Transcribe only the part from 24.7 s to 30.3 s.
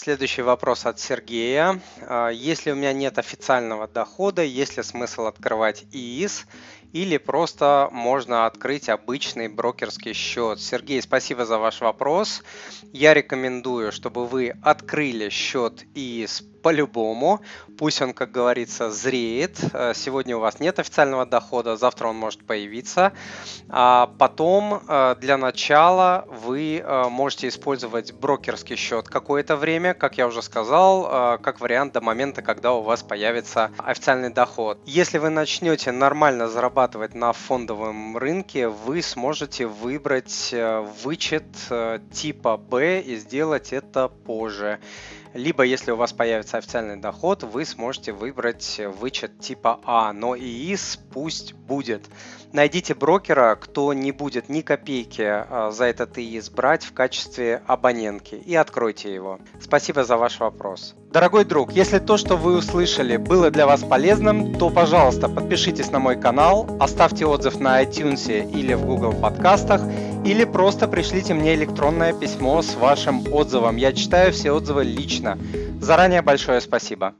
э, для начала вы можете использовать брокерский счет какое-то время, как я